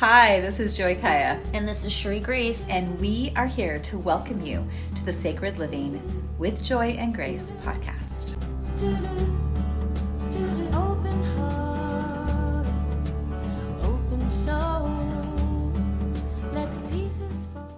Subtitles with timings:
[0.00, 2.66] Hi, this is Joy Kaya, And this is Sheree Grace.
[2.70, 6.00] and we are here to welcome you to the Sacred Living
[6.38, 8.36] with Joy and Grace podcast.
[10.72, 12.66] Open heart,
[13.82, 15.72] open soul,
[16.54, 17.68] let the pieces fall.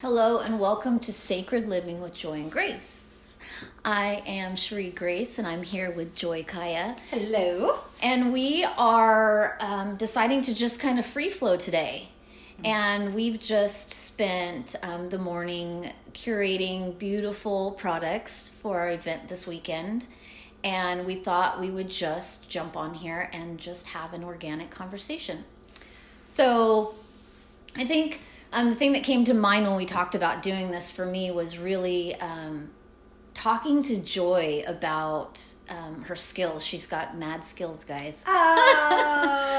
[0.00, 3.05] Hello and welcome to Sacred Living with Joy and Grace.
[3.84, 6.96] I am Sheree Grace and I'm here with Joy Kaya.
[7.10, 7.78] Hello.
[8.02, 12.08] And we are um, deciding to just kind of free flow today.
[12.64, 20.06] And we've just spent um, the morning curating beautiful products for our event this weekend.
[20.64, 25.44] And we thought we would just jump on here and just have an organic conversation.
[26.26, 26.94] So
[27.76, 28.20] I think
[28.52, 31.30] um, the thing that came to mind when we talked about doing this for me
[31.30, 32.70] was really um,
[33.36, 36.64] talking to Joy about um, her skills.
[36.64, 38.24] She's got mad skills, guys.
[38.26, 39.52] Oh.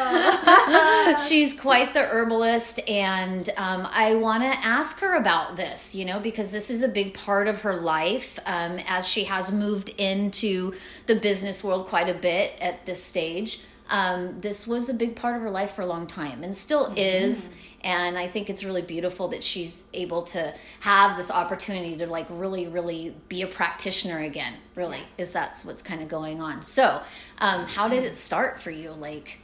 [1.28, 6.20] She's quite the herbalist, and um, I want to ask her about this, you know,
[6.20, 10.74] because this is a big part of her life um, as she has moved into
[11.06, 13.62] the business world quite a bit at this stage.
[13.90, 16.94] Um, this was a big part of her life for a long time and still
[16.96, 17.56] is.
[17.82, 22.26] And I think it's really beautiful that she's able to have this opportunity to like
[22.30, 24.54] really, really be a practitioner again.
[24.76, 26.64] Really, is that's what's kind of going on.
[26.64, 27.02] So,
[27.38, 28.92] um, how did it start for you?
[28.92, 29.40] Like,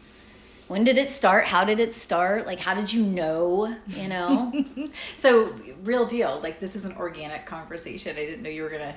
[0.68, 4.52] when did it start how did it start like how did you know you know
[5.18, 6.40] so, real deal.
[6.42, 8.18] Like, this is an organic conversation.
[8.18, 8.96] I didn't know you were going to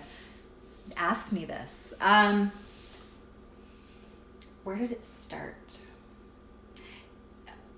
[0.96, 1.92] ask me this.
[2.00, 2.52] Um,
[4.66, 5.78] where did it start?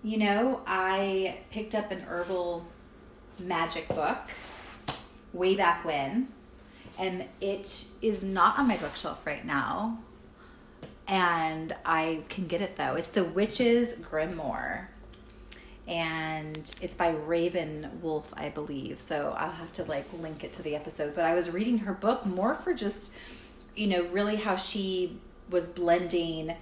[0.03, 2.67] You know, I picked up an herbal
[3.39, 4.31] magic book
[5.35, 6.29] way back when,
[6.99, 9.99] and it is not on my bookshelf right now.
[11.07, 12.95] And I can get it though.
[12.95, 14.87] It's The Witch's Grimoire
[15.87, 18.99] and it's by Raven Wolf, I believe.
[18.99, 21.15] So I'll have to like link it to the episode.
[21.15, 23.13] But I was reading her book more for just,
[23.77, 25.19] you know, really how she
[25.51, 26.57] was blending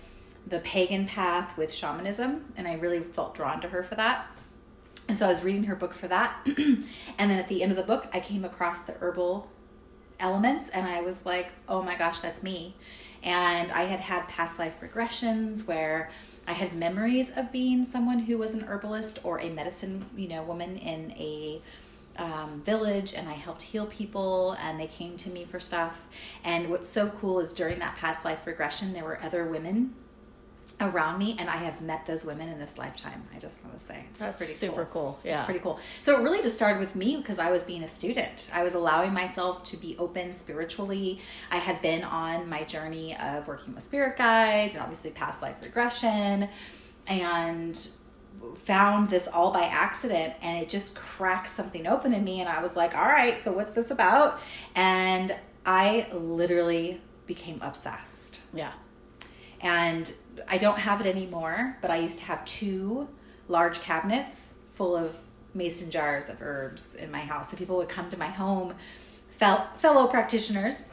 [0.46, 4.26] the pagan path with shamanism, and I really felt drawn to her for that.
[5.08, 6.36] And so I was reading her book for that.
[6.46, 6.86] and
[7.18, 9.48] then at the end of the book, I came across the herbal
[10.18, 12.74] elements and I was like, oh my gosh, that's me.
[13.22, 16.10] And I had had past life regressions where
[16.48, 20.42] I had memories of being someone who was an herbalist or a medicine, you know,
[20.42, 21.60] woman in a
[22.18, 26.06] um, village and I helped heal people and they came to me for stuff.
[26.44, 29.94] And what's so cool is during that past life regression, there were other women
[30.80, 33.26] around me and I have met those women in this lifetime.
[33.34, 35.18] I just want to say it's That's pretty super cool.
[35.24, 35.44] It's Yeah.
[35.44, 35.80] pretty cool.
[36.00, 38.50] So it really just started with me because I was being a student.
[38.52, 41.20] I was allowing myself to be open spiritually.
[41.50, 45.62] I had been on my journey of working with spirit guides and obviously past life
[45.62, 46.48] regression
[47.06, 47.88] and
[48.64, 52.60] found this all by accident and it just cracked something open in me and I
[52.60, 54.40] was like, "All right, so what's this about?"
[54.74, 58.72] And I literally became obsessed yeah
[59.60, 60.12] and
[60.48, 63.08] I don't have it anymore, but I used to have two
[63.48, 65.18] large cabinets full of
[65.54, 67.50] mason jars of herbs in my house.
[67.50, 68.74] So people would come to my home,
[69.30, 70.88] fellow practitioners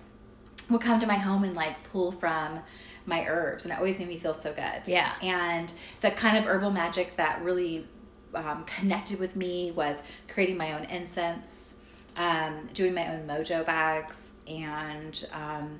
[0.69, 2.59] would come to my home and like pull from
[3.05, 4.81] my herbs, and it always made me feel so good.
[4.85, 5.11] Yeah.
[5.21, 7.85] And the kind of herbal magic that really
[8.33, 11.75] um, connected with me was creating my own incense,
[12.15, 15.79] um, doing my own mojo bags, and um,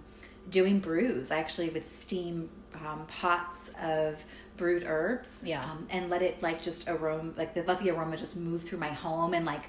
[0.50, 1.32] doing brews.
[1.32, 2.50] I actually would steam
[2.86, 4.24] um, pots of
[4.58, 5.64] brewed herbs, Yeah.
[5.64, 8.90] um, and let it like just aroma, like let the aroma just move through my
[8.90, 9.64] home and like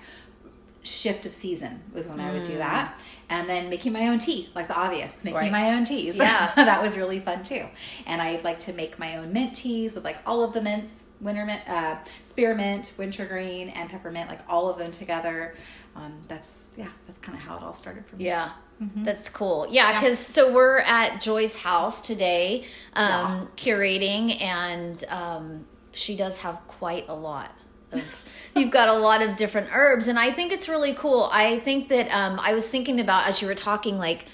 [0.83, 3.01] shift of season was when I would do that.
[3.31, 5.43] And then making my own tea, like the obvious, making Mm.
[5.45, 5.53] Right.
[5.53, 6.19] my own teas.
[6.19, 6.53] Yeah.
[6.57, 7.65] that was really fun too.
[8.07, 11.05] And I like to make my own mint teas with like all of the mints,
[11.23, 15.55] winter mint, uh, spearmint, wintergreen, and peppermint, like all of them together.
[15.97, 18.27] Um, that's yeah, that's kind of how it all started for me.
[18.27, 19.67] yeah that's cool.
[19.71, 22.65] Yeah because so we're at joy's house today
[22.95, 27.53] um curating and um she does have quite a lot
[27.93, 31.29] of you've got a lot of different herbs and i think it's really cool.
[31.33, 34.27] I think that um i was thinking about as you were talking like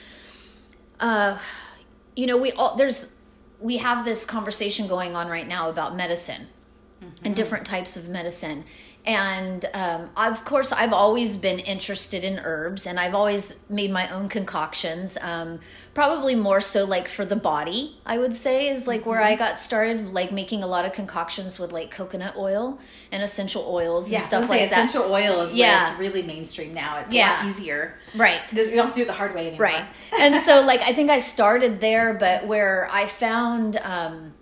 [1.01, 1.39] uh
[2.17, 3.13] you know we all there's
[3.61, 6.49] we have this conversation going on right now about medicine
[7.25, 8.65] and different types of medicine
[9.07, 14.07] and um, of course i've always been interested in herbs and i've always made my
[14.11, 15.59] own concoctions um,
[15.95, 19.59] probably more so like for the body i would say is like where i got
[19.59, 22.79] started like making a lot of concoctions with like coconut oil
[23.11, 25.83] and essential oils and Yeah, stuff stuff like that essential oil is Yeah.
[25.83, 26.99] where it's really mainstream now.
[26.99, 27.39] It's a Yeah.
[27.41, 27.95] lot easier.
[28.15, 29.65] right This- We don't have to do it the hard way anymore.
[29.65, 29.85] right
[30.19, 34.33] and so like i think i started there but where i found um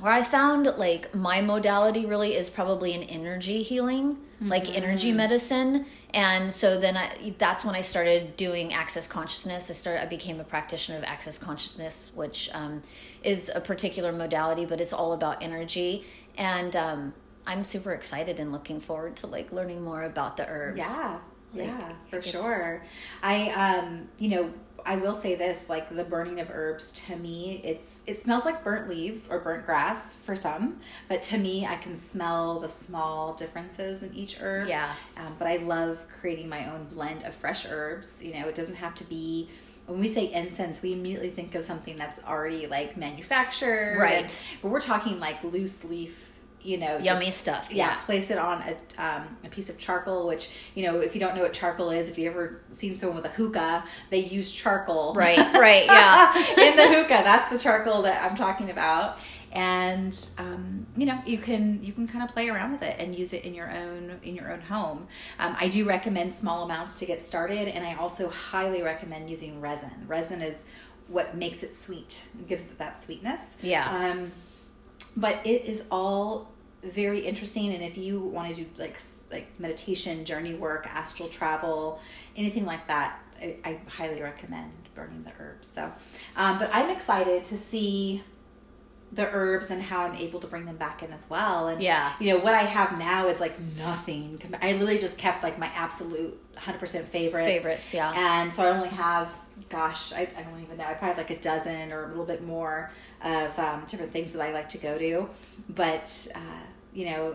[0.00, 5.86] where I found like my modality really is probably an energy healing, like energy medicine.
[6.12, 9.70] And so then I, that's when I started doing access consciousness.
[9.70, 12.82] I started, I became a practitioner of access consciousness, which um,
[13.22, 16.04] is a particular modality, but it's all about energy.
[16.36, 17.14] And um,
[17.46, 20.78] I'm super excited and looking forward to like learning more about the herbs.
[20.78, 21.18] Yeah,
[21.54, 22.84] yeah, for sure.
[23.22, 24.54] I, um, you know,
[24.86, 28.62] I will say this: like the burning of herbs, to me, it's it smells like
[28.62, 33.34] burnt leaves or burnt grass for some, but to me, I can smell the small
[33.34, 34.68] differences in each herb.
[34.68, 34.92] Yeah.
[35.16, 38.22] Um, but I love creating my own blend of fresh herbs.
[38.22, 39.48] You know, it doesn't have to be.
[39.86, 44.22] When we say incense, we immediately think of something that's already like manufactured, Right.
[44.24, 46.33] and- but we're talking like loose leaf.
[46.64, 47.96] You know, Yummy just- stuff, Yeah, yeah.
[48.06, 51.34] place it on a, um, a piece of charcoal which you know if you don't
[51.36, 55.12] know what charcoal is if you ever seen someone with a hookah they use charcoal
[55.14, 55.36] Right,
[55.68, 56.32] right, yeah.
[56.66, 59.18] in the hookah that's the charcoal that i'm talking about
[59.52, 63.14] and um, you know you can you can kind of play around with it and
[63.14, 65.06] use it in your own in your own home
[65.38, 69.60] um, i do recommend small amounts to get started and i also highly recommend using
[69.60, 70.64] resin resin is
[71.08, 73.86] what makes it sweet it gives it that sweetness Yeah.
[74.12, 74.32] um,
[75.16, 76.50] but it is all
[76.84, 78.98] very interesting and if you want to do like
[79.30, 82.00] like meditation journey work astral travel
[82.36, 85.90] anything like that i, I highly recommend burning the herbs so
[86.36, 88.22] um, but i'm excited to see
[89.14, 92.12] the herbs and how i'm able to bring them back in as well and Yeah.
[92.18, 95.70] you know what i have now is like nothing i literally just kept like my
[95.74, 98.12] absolute 100% favorites Favorites, yeah.
[98.16, 99.28] and so I only have,
[99.68, 100.84] gosh, I, I don't even know.
[100.84, 102.92] I probably have like a dozen or a little bit more
[103.24, 105.28] of um, different things that I like to go to.
[105.68, 106.38] But, uh,
[106.94, 107.34] you know,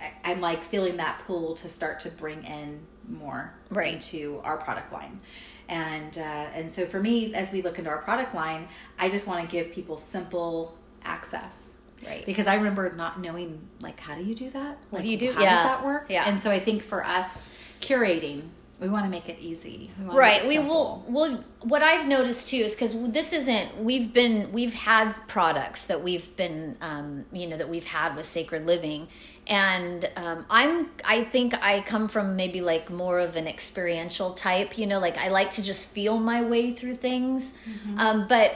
[0.00, 3.94] I, I'm like feeling that pull to start to bring in more Right.
[3.94, 5.20] into our product line.
[5.68, 8.66] And, uh, and so for me, as we look into our product line,
[8.98, 10.76] I just want to give people simple
[11.08, 11.74] access.
[12.06, 12.24] Right.
[12.24, 14.78] Because I remember not knowing, like, how do you do that?
[14.90, 15.32] What do you do?
[15.32, 15.54] How Yeah.
[15.54, 16.06] does that work?
[16.08, 16.28] Yeah.
[16.28, 17.48] And so I think for us
[17.80, 18.42] curating,
[18.80, 19.90] we want to make it easy.
[20.00, 24.12] We right it we will well what i've noticed too is because this isn't we've
[24.12, 28.66] been we've had products that we've been um, you know that we've had with sacred
[28.66, 29.08] living
[29.48, 34.78] and um, i'm i think i come from maybe like more of an experiential type
[34.78, 37.54] you know like i like to just feel my way through things
[37.96, 38.54] um, but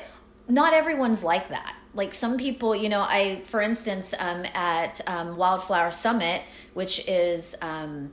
[0.49, 5.37] not everyone's like that like some people you know i for instance um, at um,
[5.37, 6.43] wildflower summit
[6.75, 8.11] which is um,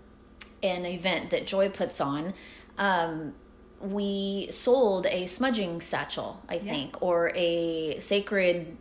[0.64, 2.34] an event that Joy puts on,
[2.78, 3.34] um,
[3.82, 8.78] we sold a smudging satchel, I think, or a sacred.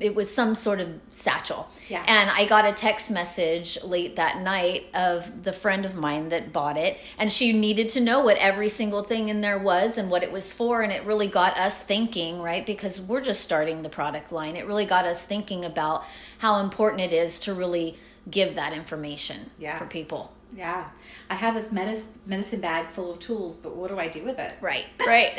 [0.00, 1.68] It was some sort of satchel.
[1.88, 2.02] Yeah.
[2.08, 6.52] And I got a text message late that night of the friend of mine that
[6.52, 6.98] bought it.
[7.18, 10.32] And she needed to know what every single thing in there was and what it
[10.32, 10.82] was for.
[10.82, 12.64] And it really got us thinking, right?
[12.64, 14.56] Because we're just starting the product line.
[14.56, 16.04] It really got us thinking about
[16.38, 17.96] how important it is to really
[18.30, 20.32] give that information for people.
[20.54, 20.90] Yeah.
[21.30, 24.38] I have this medicine, medicine bag full of tools, but what do I do with
[24.38, 24.54] it?
[24.60, 25.26] Right, right.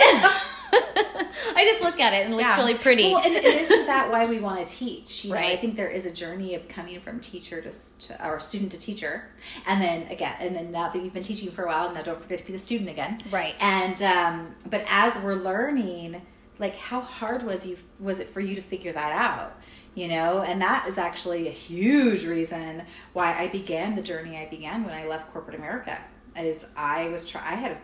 [1.55, 2.57] I just look at it and it looks Yeah.
[2.57, 3.13] really pretty.
[3.13, 5.25] Well, and, and isn't that why we want to teach?
[5.25, 7.71] You know, I think there is a journey of coming from teacher to,
[8.07, 9.25] to or student to teacher,
[9.67, 12.19] and then again, and then now that you've been teaching for a while, now don't
[12.19, 13.19] forget to be the student again.
[13.31, 13.55] Right.
[13.61, 16.21] And um, but as we're learning,
[16.59, 19.59] like how hard was you was it for you to figure that out?
[19.95, 24.47] You know, and that is actually a huge reason why I began the journey I
[24.47, 25.99] began when I left corporate America.
[26.35, 27.77] Is I was try I had to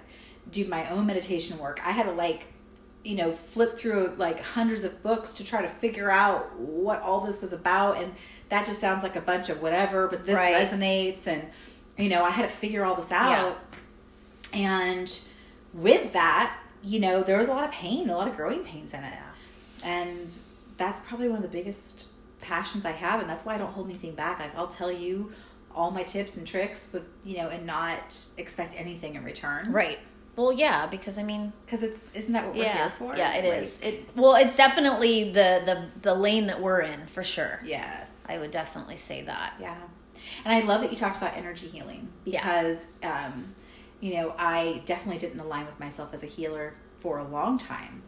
[0.50, 1.80] do my own meditation work.
[1.86, 2.48] I had to like
[3.04, 7.22] you know flip through like hundreds of books to try to figure out what all
[7.22, 8.14] this was about and
[8.50, 10.54] that just sounds like a bunch of whatever but this Right.
[10.56, 11.48] resonates and
[11.98, 13.58] you know i had to figure all this out
[14.52, 15.18] and
[15.74, 18.94] with that you know there was a lot of pain a lot of growing pains
[18.94, 19.14] in it
[19.84, 20.36] and
[20.80, 22.10] that's probably one of the biggest
[22.42, 25.32] passions i have and that's why i don't hold anything back like i'll tell you
[25.76, 30.00] all my tips and tricks but you know and not expect anything in return right.
[30.36, 33.34] Well, yeah, because I mean, because it's isn't that what we're yeah, here for yeah,
[33.36, 33.78] it Like, is.
[33.82, 37.60] It well, it's definitely the the the lane that we're in for sure.
[37.66, 39.56] yes I would definitely say that.
[39.60, 39.76] Yeah.
[40.46, 42.40] And I love that you talked about energy healing Yeah.
[42.42, 43.54] because, um,
[44.00, 48.04] you know, I definitely didn't align with myself as a healer for a long time.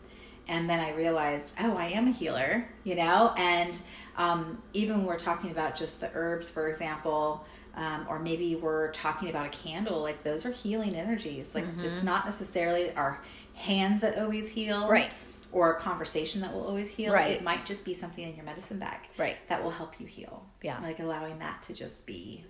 [0.48, 3.34] And then I realized, oh, I am a healer, you know?
[3.38, 3.80] And
[4.18, 7.46] um, even when we're talking about just the herbs, for example,
[7.76, 11.56] um, or maybe we're talking about a candle, like those are healing energies.
[11.56, 13.22] Like it's not necessarily our
[13.54, 14.88] hands that always heal.
[14.90, 15.14] Right.
[15.54, 17.14] Or a conversation that will always heal.
[17.14, 17.32] Right.
[17.32, 19.36] It might just be something in your medicine bag Right.
[19.48, 20.46] that will help you heal.
[20.62, 20.80] Yeah.
[20.82, 22.46] Like allowing that to just be,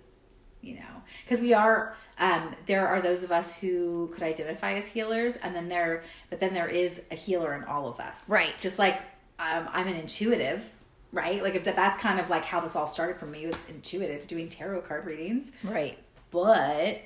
[0.62, 4.86] you know, because we are, um, there are those of us who could identify as
[4.86, 8.30] healers, and then there, but then there is a healer in all of us.
[8.30, 8.54] Right.
[8.58, 9.00] Just like
[9.38, 10.64] um, I'm an intuitive,
[11.12, 11.42] right?
[11.42, 14.48] Like if that's kind of like how this all started for me was intuitive doing
[14.48, 15.52] tarot card readings.
[15.62, 15.98] Right.
[16.30, 17.02] But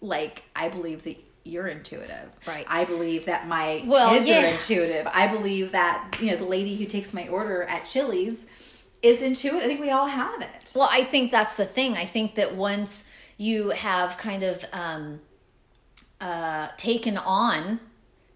[0.00, 2.30] like I believe that you're intuitive.
[2.46, 2.66] Right.
[2.68, 5.08] I believe that my Well, kids are intuitive.
[5.12, 8.46] I believe that, you know, the lady who takes my order at Chili's
[9.02, 9.62] is intuitive.
[9.62, 10.72] I think we all have it.
[10.74, 11.96] Well, I think that's the thing.
[11.96, 15.20] I think that once you have kind of um,
[16.20, 17.80] uh, taken on,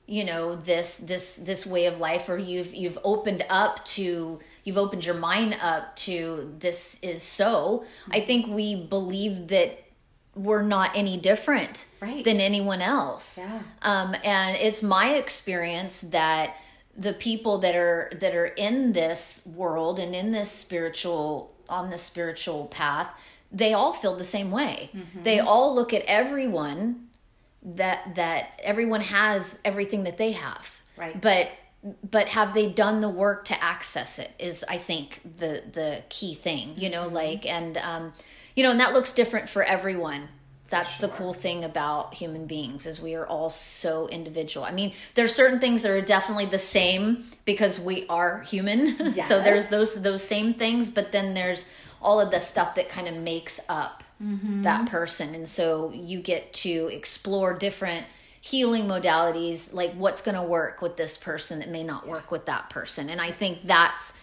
[0.06, 4.78] you know, this this this way of life, or you've you've opened up to you've
[4.78, 7.84] opened your mind up to this is so.
[8.10, 9.78] I think we believe that
[10.34, 12.24] we're not any different Right.
[12.24, 13.38] than anyone else.
[13.38, 13.60] Yeah.
[13.82, 16.56] Um, and it's my experience that
[16.96, 21.98] the people that are that are in this world and in this spiritual on the
[21.98, 23.14] spiritual path,
[23.50, 24.90] they all feel the same way.
[25.22, 27.08] They all look at everyone
[27.62, 30.80] that that everyone has everything that they have.
[30.96, 31.18] Right.
[31.20, 31.50] But
[32.10, 36.32] but have they done the work to access it is i think the the key
[36.32, 38.12] thing you know like and um
[38.54, 40.28] you know and that looks different for everyone
[40.72, 44.64] that's the cool thing about human beings is we are all so individual.
[44.64, 49.12] I mean there's certain things that are definitely the same because we are human.
[49.22, 53.06] So there's those those same things but then there's all of the stuff that kind
[53.06, 54.62] of makes up mm-hmm.
[54.62, 55.34] that person.
[55.34, 58.06] And so you get to explore different
[58.40, 62.46] healing modalities like what's going to work with this person that may not work with
[62.46, 63.08] that person.
[63.08, 64.18] And i think that's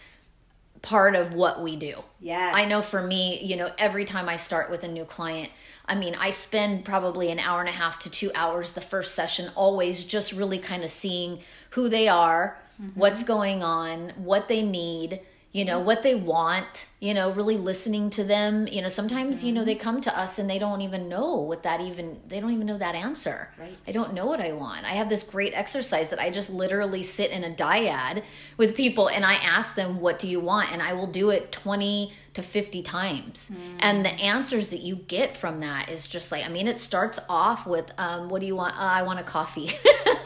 [0.82, 1.94] part of what we do.
[2.20, 2.54] Yes.
[2.56, 5.50] i know for me you know every time i start with a new client
[5.90, 9.14] i mean i spend probably an hour and a half to two hours the first
[9.14, 11.40] session always just really kind of seeing
[11.72, 12.98] who they are mm-hmm.
[12.98, 15.20] what's going on what they need
[15.52, 18.68] you know what they want you know really listening to them.
[18.68, 21.64] You know sometimes you know they come to us and they don't even know what
[21.64, 23.50] that even they don't even know that answer.
[23.58, 23.78] Right.
[23.88, 24.84] i don't know what i want.
[24.86, 28.24] I have this great exercise that i just literally sit in a dyad
[28.58, 30.72] with people and i ask them what do you want?
[30.74, 33.52] And i will do it 20 to 50 times.
[33.80, 37.20] And the answers that you get from that is just like i mean it starts
[37.30, 38.76] off with um, what do you want?
[38.76, 39.72] Uh, i want a coffee.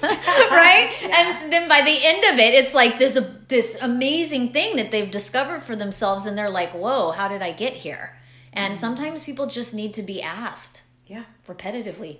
[0.51, 0.91] Right?
[1.01, 3.21] And then by the end of it it's like there's a
[3.53, 7.51] this amazing thing that they've discovered for themselves and they're like whoa how did i
[7.51, 8.17] get here
[8.51, 11.23] and sometimes people just need to be asked Yeah.
[11.47, 12.17] repetitively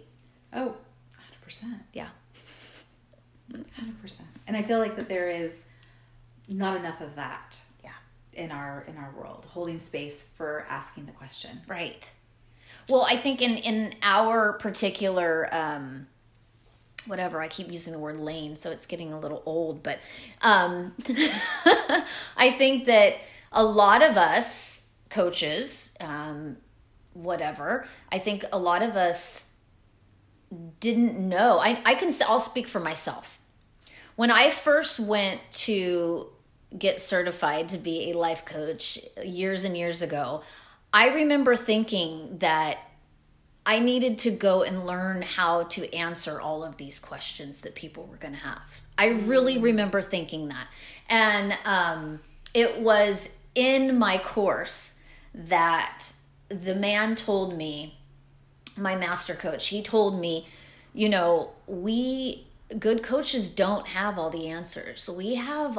[0.54, 0.76] Oh,
[1.48, 1.80] 100%.
[1.94, 2.10] yeah
[3.52, 4.20] 100%.
[4.48, 5.66] And I feel like that there is
[6.48, 7.92] not enough of that yeah
[8.34, 11.62] in our in our world, holding space for asking the question.
[11.68, 12.12] Right.
[12.90, 16.08] Well, I think in in our particular um
[17.08, 20.00] whatever, I keep using the word lane, so it's getting a little old, but
[20.42, 20.94] um
[22.38, 23.16] I think that
[23.52, 26.58] a lot of us coaches um
[27.14, 29.52] whatever, I think a lot of us
[30.80, 31.60] didn't know.
[31.60, 33.40] I I can I'll speak for myself.
[34.16, 36.28] When I first went to
[36.78, 40.42] get certified to be a life coach years and years ago,
[40.92, 42.78] I remember thinking that
[43.66, 48.06] I needed to go and learn how to answer all of these questions that people
[48.06, 48.82] were going to have.
[48.98, 50.68] I really remember thinking that.
[51.10, 52.20] And um,
[52.54, 55.00] it was in my course
[55.34, 56.06] that
[56.50, 57.98] the man told me,
[58.78, 60.48] my master coach, he told me,
[60.94, 62.46] you know, we
[62.80, 65.10] good coaches don't have all the answers.
[65.10, 65.78] We have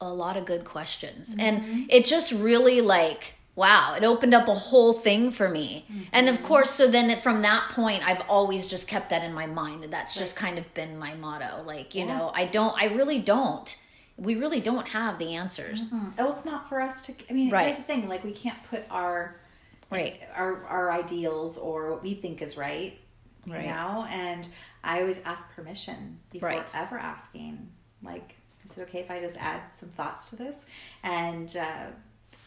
[0.00, 1.34] a lot of good questions.
[1.38, 5.84] And it just really like wow, it opened up a whole thing for me.
[6.12, 9.46] And of course, so then from that point I've always just kept that in my
[9.46, 9.82] mind.
[9.82, 11.64] And that's just kind of been my motto.
[11.66, 13.76] Like, you know, I don't I really don't.
[14.16, 15.90] We really don't have the answers.
[16.18, 17.12] Oh, it's not for us to.
[17.28, 17.64] I mean, Right.
[17.64, 19.40] here's the thing: like we can't put our
[19.90, 20.20] Right.
[20.34, 22.96] our our ideals or what we think is right,
[23.46, 23.64] Right.
[23.64, 24.06] now.
[24.10, 24.46] And
[24.84, 26.72] I always ask permission before Right.
[26.76, 27.70] ever asking.
[28.02, 30.66] Like, is it okay if I just add some thoughts to this?
[31.02, 31.86] And uh,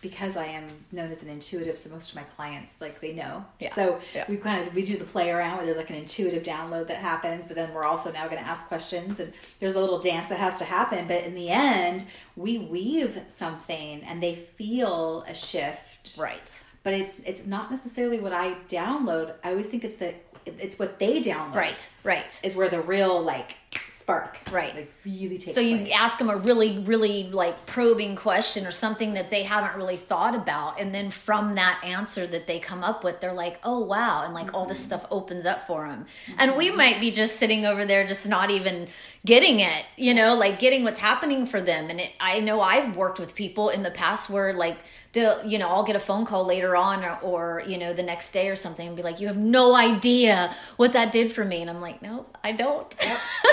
[0.01, 3.45] because I am known as an intuitive, so most of my clients like they know.
[3.59, 3.69] Yeah.
[3.71, 4.25] So Yeah.
[4.27, 6.97] we kind of we do the play around where there's like an intuitive download that
[6.97, 10.27] happens, but then we're also now going to ask questions, and there's a little dance
[10.29, 11.07] that has to happen.
[11.07, 12.05] But in the end,
[12.35, 16.61] we weave something, and they feel a shift Right.
[16.83, 19.33] but it's it's not necessarily what I download.
[19.43, 20.15] I always think it's the
[20.45, 21.53] it's what they download.
[21.55, 21.89] Right.
[22.03, 22.39] Right.
[22.43, 23.57] Is where the real like
[24.01, 24.75] spark Right.
[24.75, 25.93] like really takes So you place.
[25.95, 30.35] ask them a really, really like probing question or something that they haven't really thought
[30.35, 34.23] about, and then from that answer that they come up with, they're like, "Oh wow!"
[34.25, 34.99] and like all this mm-hmm.
[34.99, 36.05] stuff opens up for them.
[36.37, 36.77] And we mm-hmm.
[36.77, 38.87] might be just sitting over there, just not even
[39.25, 41.89] getting it, you know, like getting what's happening for them.
[41.89, 44.77] And it, I know I've worked with people in the past where like
[45.13, 48.03] they'll you know i'll get a phone call later on or, or you know the
[48.03, 51.43] next day or something and be like you have no idea what that did for
[51.43, 53.19] me and i'm like no i don't Yep.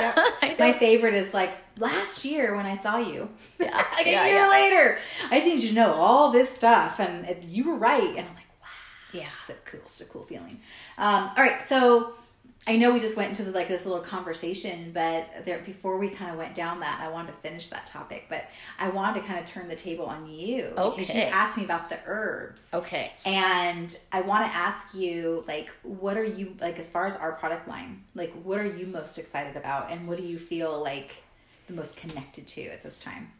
[0.40, 0.78] I My don't.
[0.78, 3.28] favorite is like last year when I saw you.
[3.58, 3.74] Yeah.
[3.96, 4.48] like a Yeah, year yeah.
[4.48, 4.98] later.
[5.30, 8.02] I just need you to know all this stuff, and you were right.
[8.16, 8.68] And I'm like, wow,
[9.12, 9.80] yeah so cool.
[9.84, 10.56] It's a cool feeling.
[10.98, 12.14] Um, all right, so
[12.68, 16.30] I know we just went into like this little conversation, but there before we kind
[16.30, 18.44] of went down that, I wanted to finish that topic, but
[18.78, 21.30] I wanted to kind of turn the table on you because you Okay.
[21.30, 22.70] asked me about the herbs.
[22.74, 27.16] okay And I want to ask you, like, what are you like as far as
[27.16, 28.04] our product line?
[28.14, 31.22] Like, what are you most excited about, and what do you feel like
[31.68, 33.32] the most connected to at this time?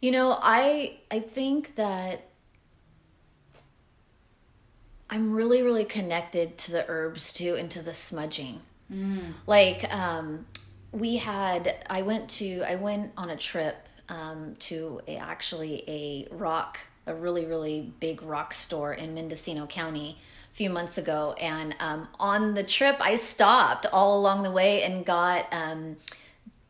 [0.00, 2.28] You know, I I think that
[5.14, 8.60] I'm really really connected to the herbs too and to the smudging.
[9.46, 10.46] Like um
[10.90, 13.76] we had I went to I went on a trip
[14.08, 20.18] um to a, actually a rock a really really big rock store in Mendocino County
[20.50, 24.82] a few months ago and um on the trip I stopped all along the way
[24.82, 25.96] and got um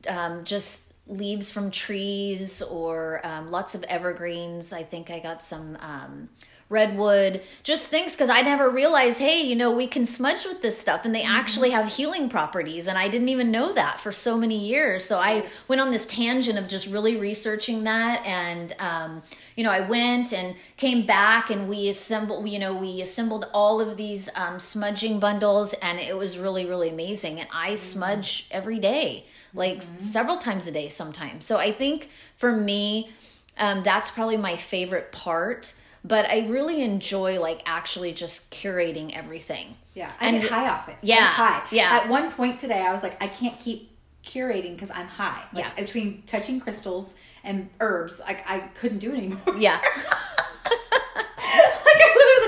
[0.06, 4.72] um, just leaves from trees or um, lots of evergreens.
[4.72, 6.28] I think I got some um,
[6.74, 10.78] redwood, just things because I never realized, hey, you know, we can smudge with this
[10.78, 12.86] stuff and they actually have healing properties.
[12.86, 15.04] And I didn't even know that for so many years.
[15.04, 18.22] So I went on this tangent of just really researching that.
[18.26, 19.22] And, um,
[19.56, 23.80] you know, I went and came back and we assembled, you know, we assembled all
[23.80, 27.40] of these um, smudging bundles and it was really, really amazing.
[27.40, 31.46] And I smudge every day like several times a day sometimes.
[31.46, 33.10] So I think for me,
[33.58, 35.74] um, that's probably my favorite part.
[36.06, 39.74] But I really enjoy like actually just curating everything.
[39.94, 40.96] Yeah, I And- get high off it.
[41.02, 41.62] Yeah, I'm high.
[41.70, 42.00] yeah.
[42.02, 43.90] At one point today, I was like, I can't keep
[44.24, 45.42] curating because I'm high.
[45.52, 45.74] Like, Yeah.
[45.74, 49.56] Between touching crystals and herbs, like I couldn't do it anymore.
[49.58, 49.80] Yeah.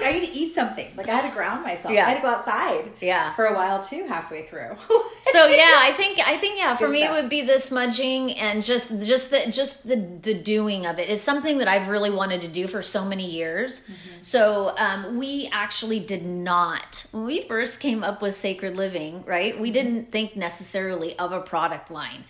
[0.07, 0.97] I literally was like, I need to eat something.
[0.97, 1.93] Like I had to ground myself.
[1.95, 2.07] Yeah.
[2.07, 2.93] I had to go outside.
[3.01, 3.33] Yeah.
[3.35, 4.77] For a while too, halfway through.
[5.23, 7.11] so yeah, I think I think yeah, for Good me stuff.
[7.17, 11.09] it would be the smudging and just just the just the the doing of it.
[11.09, 13.81] It's something that I've really wanted to do for so many years.
[13.81, 14.23] Mm-hmm.
[14.23, 19.53] So um, we actually did not when we first came up with Sacred Living, right?
[19.53, 19.63] Mm-hmm.
[19.63, 22.25] We didn't think necessarily of a product line.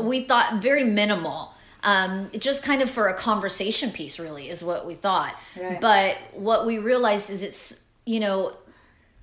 [0.00, 1.52] We thought very minimal.
[1.86, 5.34] Um, just kind of for a conversation piece, really, is what we thought.
[5.58, 5.80] Right.
[5.80, 8.52] But what we realized is it's you know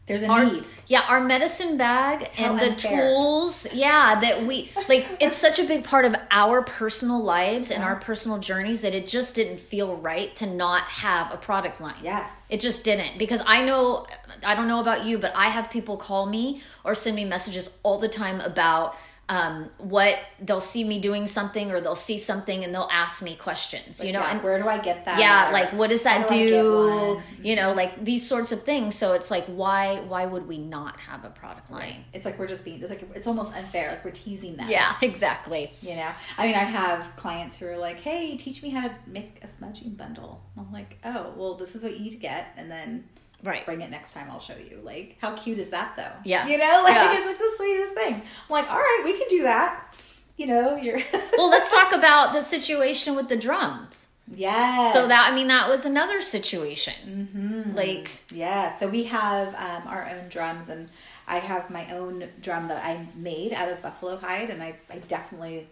[0.08, 0.64] There's a our, need.
[0.88, 3.02] yeah our medicine bag How and the unfair.
[3.12, 7.82] tools yeah that we like it's such a big part of our personal lives and
[7.84, 11.96] our personal journeys that it just didn't feel right to not have a product line
[12.04, 12.48] Yes.
[12.50, 14.06] it just didn't because i know
[14.46, 17.70] i don't know about you but i have people call me or send me messages
[17.84, 18.98] all the time about
[19.34, 20.16] um, what
[20.46, 24.14] they'll see me doing something or they'll see something and they'll ask me questions you
[24.16, 25.20] know yeah, and where do I get that?
[25.20, 28.94] yeah Or like what does that do do you know like these sorts of things
[28.96, 32.48] so it's like why why would we not have a product line It's like we're
[32.56, 32.80] just being.
[32.82, 33.86] It's like it's almost unfair.
[33.92, 34.68] Like we're teasing them.
[34.70, 38.70] yeah exactly You know, I mean, I have clients who are like, "Hey, teach me
[38.70, 42.12] how to make a smudging bundle." I'm like, "Oh, well, this is what you need
[42.12, 43.06] to get, and then
[43.44, 44.28] right bring it next time.
[44.32, 46.12] I'll show you." Like, how cute is that, though?
[46.24, 46.48] Yeah.
[46.48, 47.18] you know, like Yeah.
[47.18, 48.14] it's like the sweetest thing.
[48.16, 49.96] I'm like, "All right, we can do that."
[50.38, 51.00] You know, you're
[51.38, 54.94] well let's talk about the situation with the drums yes.
[54.94, 57.76] so that i mean that was another situation mm-hmm.
[57.76, 60.90] like Yeah, so we have um, our own drums, and
[61.28, 64.98] I have my own drum that I made out of buffalo hide, and I, I
[65.00, 65.68] definitely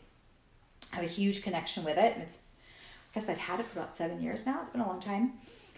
[0.91, 2.13] have a huge connection with it.
[2.13, 4.59] And it's, I guess I've had it for about seven years now.
[4.61, 5.33] It's been a long time.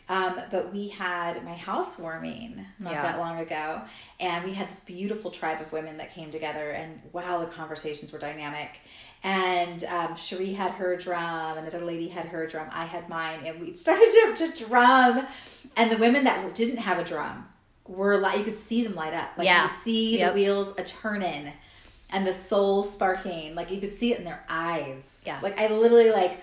[0.10, 3.02] Um, but we had my housewarming not Yeah.
[3.04, 3.82] that long ago,
[4.20, 8.12] and we had this beautiful tribe of women that came together, and wow, the conversations
[8.12, 8.82] were dynamic.
[9.24, 13.40] And um, Sheree had her drum, and another lady had her drum, I had mine,
[13.46, 15.26] and we started to, to drum.
[15.78, 17.48] And the women that didn't have a drum
[17.88, 19.32] were like, you could see them light up.
[19.38, 19.64] Like Yeah.
[19.64, 20.34] you see Yep.
[20.34, 21.54] the wheels a turning
[22.12, 23.56] and the soul sparking.
[23.56, 25.24] Like you could see it in their eyes.
[25.26, 25.40] Yeah.
[25.42, 26.42] Like I literally like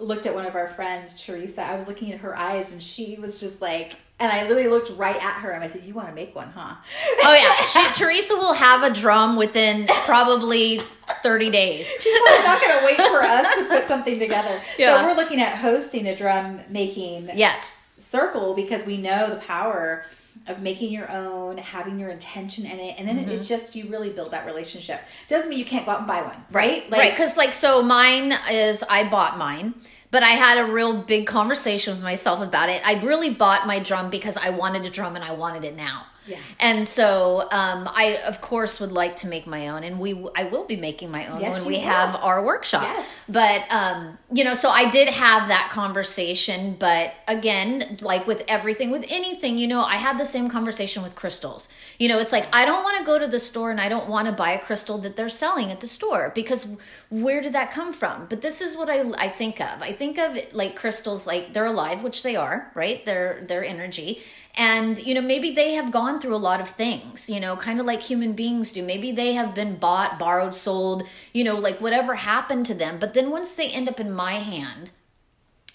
[0.00, 1.62] looked at one of our friends, Teresa.
[1.62, 4.90] I was looking at her eyes and she was just like, and I literally looked
[4.98, 6.74] right at her and I said, "You want to make one, huh?"
[7.22, 10.78] oh yeah she, teresa will have a drum within probably
[11.22, 14.60] 30 days She's probably not going to wait for us to put something together.
[14.78, 15.00] Yeah.
[15.00, 20.04] So we're looking at hosting a drum making yes circle because we know the power
[20.46, 23.30] of making your own, having your intention in it, and then Mm-hmm.
[23.30, 25.00] it, it just you really build that relationship.
[25.28, 26.84] Doesn't mean you can't go out and buy one, right?
[26.90, 29.74] right because like so mine is i bought mine
[30.10, 33.78] but i had a real big conversation with myself about it i really bought my
[33.78, 36.36] drum because i wanted a drum and i wanted it now Yeah.
[36.60, 40.44] And so um, I, of course, would like to make my own, and we I
[40.44, 41.84] will be making my own Yes, when we will.
[41.84, 42.82] have our workshop.
[42.82, 43.24] Yes.
[43.28, 48.90] But um, you know, so I did have that conversation, but again, like with everything,
[48.90, 51.68] with anything, you know, I had the same conversation with crystals.
[51.98, 54.08] You know, it's like I don't want to go to the store and I don't
[54.08, 56.66] want to buy a crystal that they're selling at the store because
[57.08, 58.26] where did that come from?
[58.28, 59.82] But this is what I I think of.
[59.82, 63.04] I think of like crystals like they're alive, which they are, right?
[63.04, 64.22] They're they're energy.
[64.56, 67.80] And you know, maybe they have gone through a lot of things, you know, kind
[67.80, 68.82] of like human beings do.
[68.82, 72.98] Maybe they have been bought, borrowed, sold, you know, like whatever happened to them.
[72.98, 74.90] But then once they end up in my hand,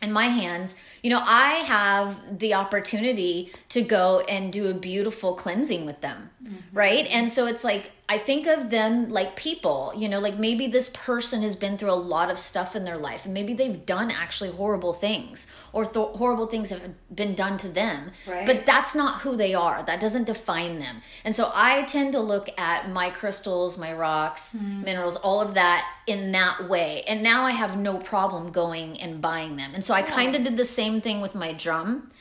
[0.01, 5.33] in my hands, you know, I have the opportunity to go and do a beautiful
[5.33, 6.55] cleansing with them, mm-hmm.
[6.73, 7.07] right?
[7.07, 10.89] And so it's like, I think of them like people, you know, like maybe this
[10.94, 14.12] person has been through a lot of stuff in their life and maybe they've done
[14.12, 18.12] actually horrible things or th- horrible things have been done to them.
[18.28, 18.46] Right.
[18.46, 19.82] But that's not who they are.
[19.82, 20.98] That doesn't define them.
[21.24, 25.89] And so I tend to look at my crystals, my rocks, minerals, all of that
[26.06, 27.02] in that way.
[27.08, 29.72] And now I have no problem going and buying them.
[29.74, 32.12] And so I kind of did the same thing with my drum.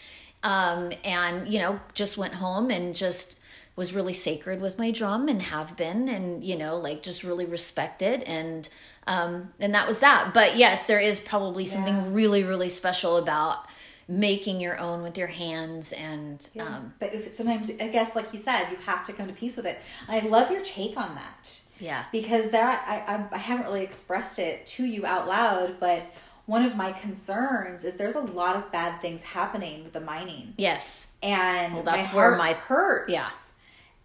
[0.42, 3.38] Um, and, you know, just went home and just
[3.76, 7.44] was really sacred with my drum and have been and you know like just really
[7.44, 8.68] respected and
[9.06, 12.04] um and that was that but yes there is probably something Yeah.
[12.10, 13.66] really really special about
[14.06, 18.38] making your own with your hands and um but if sometimes I guess like you
[18.38, 19.78] said, you have to come to peace with it.
[20.08, 21.60] I love your take on that.
[21.80, 22.04] Yeah.
[22.12, 26.02] Because that I I, I haven't really expressed it to you out loud, but
[26.46, 30.52] one of my concerns is there's a lot of bad things happening with the mining,
[30.58, 33.10] yes and Well, that's my where my- hurts.
[33.10, 33.30] yeah.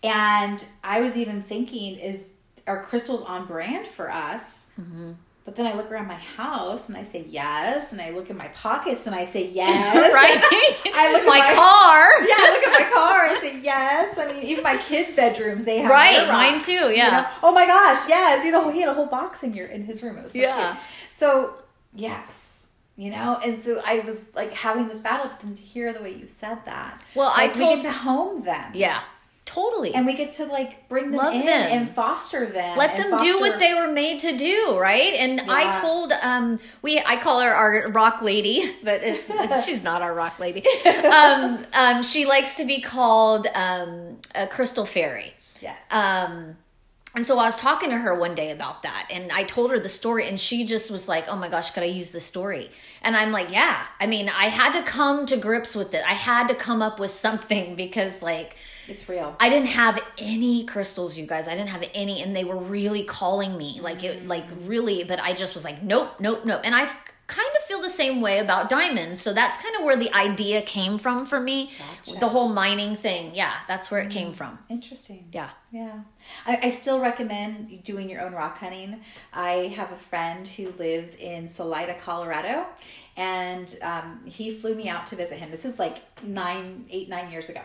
[0.03, 2.31] And I was even thinking, is
[2.67, 4.67] are crystals on brand for us?
[4.79, 5.13] Mm-hmm.
[5.45, 8.37] But then I look around my house and I say yes, and I look in
[8.37, 10.37] my pockets and I say yes, right
[10.95, 13.25] I look at my, my- car yeah, I look at my car.
[13.25, 14.17] I say yes.
[14.19, 17.09] I mean, even my kids' bedrooms they have Right, mine too, you yeah.
[17.09, 17.27] know?
[17.43, 18.45] Oh my gosh, yes.
[18.45, 20.17] You know, he had a whole box in your in his room.
[20.17, 20.73] It was so Yeah.
[20.73, 20.83] cute.
[21.09, 21.55] So
[21.95, 25.93] yes, you know, and so I was like having this battle, but then to hear
[25.93, 29.01] the way you said that, Well, I like, we get to home them, yeah
[29.49, 31.71] totally and we get to like bring them Love in them.
[31.71, 32.77] and foster them.
[32.77, 37.01] let them do what they were made to do right and i told um we
[37.07, 39.01] i call her our rock lady but
[39.65, 40.63] she's not our rock lady
[41.11, 45.81] um um she likes to be called um a crystal fairy Yes.
[45.91, 46.55] um
[47.15, 49.79] and so I was talking to her one day about that, and I told her
[49.79, 52.69] the story, and she just was like, "Oh my gosh, could I use this story?"
[53.01, 56.03] And I'm like, "Yeah." I mean, I had to come to grips with it.
[56.07, 58.55] I had to come up with something because, like,
[58.89, 59.35] it's real.
[59.39, 61.47] I didn't have any crystals, you guys.
[61.47, 64.67] I didn't have any, and they were really calling me, like it, like mm.
[64.67, 65.03] really.
[65.03, 66.61] But I just was like, nope, nope, nope.
[66.63, 66.89] And I
[67.29, 69.21] kind of feel the same way about diamonds.
[69.21, 71.71] So that's kind of where the idea came from for me.
[72.05, 72.19] Gotcha.
[72.19, 74.13] The whole mining thing, yeah, that's where it mm.
[74.13, 74.57] came from.
[74.67, 75.29] Interesting.
[75.31, 75.51] Yeah.
[75.71, 75.99] Yeah.
[76.47, 79.01] I, I still recommend doing your own rock hunting.
[79.31, 82.65] I have a friend who lives in Salida, Colorado,
[83.19, 85.51] and um, he flew me out to visit him.
[85.51, 87.61] This is like nine, eight, nine years ago.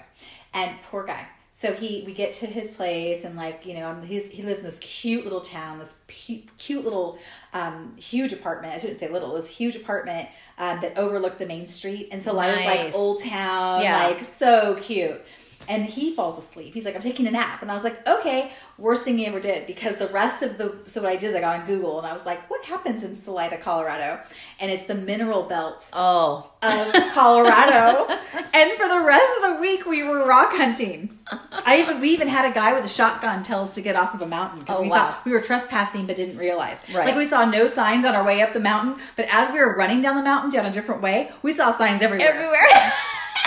[0.52, 1.28] And poor guy.
[1.52, 4.66] So he, we get to his place and like, you know, he's, he lives in
[4.66, 7.20] this cute little town, this pu- cute little,
[7.52, 8.74] um, huge apartment.
[8.74, 12.08] I shouldn't say little, this huge apartment, um, that overlooked the main street.
[12.10, 12.58] And so Nice.
[12.58, 14.08] I was like old town, Yeah.
[14.08, 15.24] like so cute.
[15.68, 16.74] And he falls asleep.
[16.74, 17.62] He's like, I'm taking a nap.
[17.62, 19.66] And I was like, okay, worst thing he ever did.
[19.66, 22.07] Because the rest of the, so what I did is I got on Google and
[22.07, 24.20] I was like, what happens in Salida, Colorado?
[24.61, 28.07] And it's the mineral belt Oh, of Colorado.
[28.55, 31.18] and for the rest of the week, we were rock hunting.
[31.66, 34.14] I even, we even had a guy with a shotgun tell us to get off
[34.14, 34.96] of a mountain because Oh, we wow.
[35.12, 36.83] thought we were trespassing but didn't realize.
[36.94, 37.07] Right.
[37.07, 39.74] Like we saw no signs on our way up the mountain, but as we were
[39.77, 42.29] running down the mountain down a different way, we saw signs everywhere.
[42.29, 42.61] everywhere.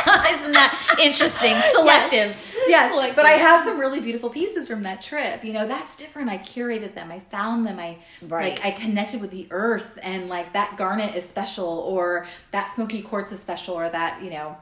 [0.30, 1.56] Isn't that interesting?
[1.72, 2.56] Selective.
[2.68, 3.16] Yes, Selective.
[3.16, 5.44] but I have some really beautiful pieces from that trip.
[5.44, 6.30] You know, that's different.
[6.30, 7.12] I curated them.
[7.12, 7.80] I found them.
[7.80, 8.52] I Right.
[8.54, 13.02] like I connected with the earth and like that garnet is special or that smoky
[13.02, 14.58] quartz is special or that, you know,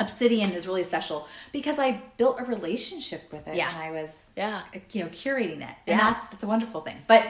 [0.00, 3.68] obsidian is really special because I built a relationship with it Yeah.
[3.72, 4.62] and I was Yeah.
[4.90, 5.74] you know, curating it.
[5.86, 5.92] Yeah.
[5.92, 6.96] And that's that's a wonderful thing.
[7.06, 7.24] But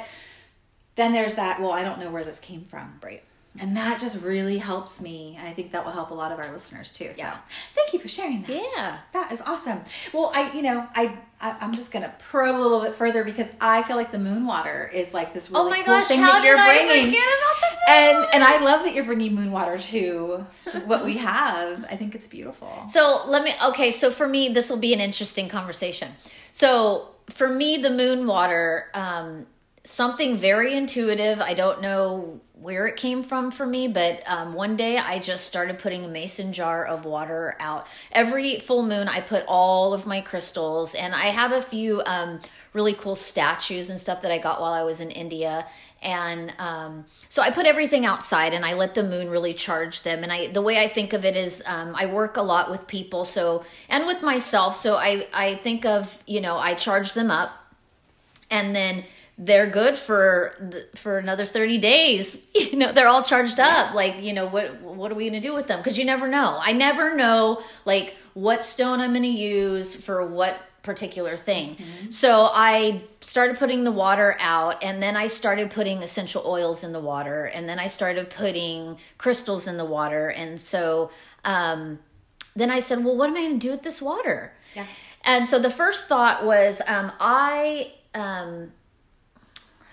[0.95, 3.01] then there's that, well, I don't know where this came from.
[3.03, 3.23] Right.
[3.59, 5.37] And that just really helps me.
[5.39, 7.11] And I think that will help a lot of our listeners too.
[7.13, 7.37] So Yeah.
[7.75, 8.67] thank you for sharing that.
[8.77, 8.99] Yeah.
[9.13, 9.83] That is awesome.
[10.13, 13.53] Well, I, you know, I, I I'm just gonna probe a little bit further because
[13.61, 16.19] I feel like the moon water is like this really Oh my cool gosh, thing
[16.21, 17.05] how that you're I bringing.
[17.07, 17.81] forget about the moon
[18.25, 20.45] and and I love that you're bringing moon water to
[20.87, 21.85] what we have.
[21.89, 22.73] I think it's beautiful.
[22.89, 23.53] So let me.
[23.69, 26.11] Okay, so for me, this will be an interesting conversation.
[26.51, 29.47] So for me, the moon water, um,
[29.85, 31.41] something very intuitive.
[31.41, 35.45] I don't know where it came from for me, but um, one day I just
[35.45, 37.87] started putting a mason jar of water out.
[38.11, 42.41] Every full moon, I put all of my crystals, and I have a few um,
[42.73, 45.67] really cool statues and stuff that I got while I was in India.
[46.01, 50.23] And um, so I put everything outside, and I let the moon really charge them.
[50.23, 52.87] And I, the way I think of it is, um, I work a lot with
[52.87, 54.75] people, so and with myself.
[54.75, 57.53] So I, I think of, you know, I charge them up,
[58.51, 59.05] and then
[59.37, 60.55] they're good for
[60.95, 62.47] for another 30 days.
[62.75, 63.95] You know they're all charged up.
[63.95, 65.79] Like you know what what are we going to do with them?
[65.79, 66.59] Because you never know.
[66.61, 71.77] I never know like what stone i'm going to use for what particular thing.
[72.11, 76.93] So i started putting the water out and then i started putting essential oils in
[76.93, 80.29] the water and then i started putting crystals in the water.
[80.31, 81.11] And so
[81.45, 82.01] um
[82.57, 84.53] then i said well what am i going to do with this water?
[84.75, 84.87] Yeah.
[85.25, 88.73] and so the first thought was um i um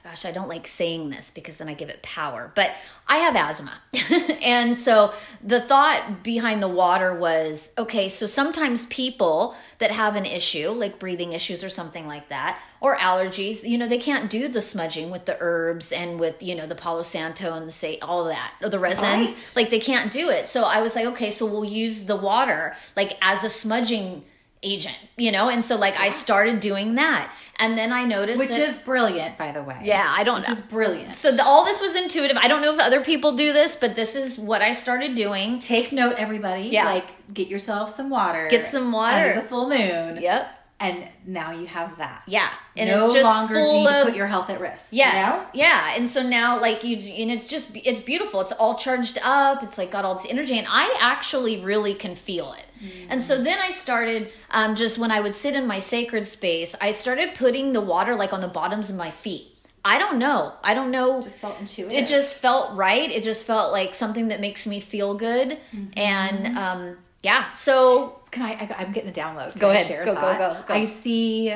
[0.03, 2.71] gosh, I don't like saying this because then I give it power, but
[3.07, 3.73] I have asthma.
[4.43, 10.25] and so the thought behind the water was okay, so sometimes people that have an
[10.25, 14.47] issue, like breathing issues or something like that, or allergies, you know, they can't do
[14.47, 17.99] the smudging with the herbs and with, you know, the Palo Santo and the say
[18.01, 19.55] all of that, or the resins.
[19.55, 19.63] Right.
[19.63, 20.47] Like they can't do it.
[20.47, 24.23] So I was like, okay, so we'll use the water like as a smudging
[24.63, 25.49] agent, you know?
[25.49, 27.31] And so like I started doing that.
[27.59, 29.79] And then I noticed Which that- is brilliant, by the way.
[29.83, 30.53] Yeah, I don't Which know.
[30.53, 31.15] is brilliant.
[31.15, 32.35] so the, all this was intuitive.
[32.37, 35.59] I don't know if other people do this, but this is what I started doing.
[35.59, 36.63] take note, everybody.
[36.63, 36.85] Yeah.
[36.85, 38.47] Like, get yourself some water.
[38.49, 39.15] Get some water.
[39.15, 40.17] under the full moon.
[40.21, 40.57] Yep.
[40.79, 42.23] And now you have that.
[42.25, 42.47] Yeah.
[42.75, 44.87] And no it's just longer do full you of- put your health at risk.
[44.91, 45.51] Yes.
[45.53, 45.93] Yeah.
[45.95, 48.41] And so now, like you, and it's just, it's beautiful.
[48.41, 49.61] It's all charged up.
[49.61, 52.65] It's like got all this energy, and I actually really can feel it.
[53.09, 56.75] And so then I started, um, just when I would sit in my sacred space,
[56.81, 59.47] I started putting the water like on the bottoms of my feet.
[59.83, 60.53] I don't know.
[60.63, 61.15] I don't know.
[61.15, 61.21] Know?
[61.21, 61.97] Just felt intuitive.
[61.97, 63.09] it just felt right.
[63.11, 65.57] It just felt like something that makes me feel good.
[65.97, 68.75] And um, yeah, so Can I, I?
[68.79, 69.51] I'm getting a download.
[69.53, 69.87] Can Go I ahead.
[69.87, 70.73] Share Go, go, go, go.
[70.73, 71.53] I see,